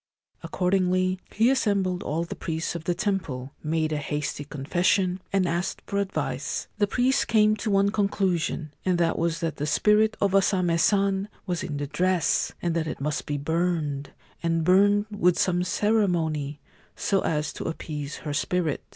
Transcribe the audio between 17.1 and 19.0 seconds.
as to appease her spirit.